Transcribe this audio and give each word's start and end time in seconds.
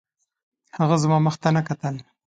هغه 0.77 0.95
زما 1.03 1.17
مخ 1.25 1.35
ته 1.41 1.49
نه 1.55 1.61
کتل 1.67 1.95